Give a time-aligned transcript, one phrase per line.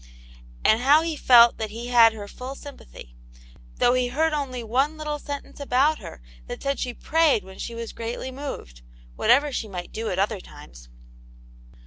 [0.65, 3.13] And how he felt that he had her full sympathy,
[3.75, 7.75] though, he heard only one little sentence about her that said she prayed when .she
[7.75, 8.81] was greatly moved,
[9.15, 10.89] whatever she might do at other times.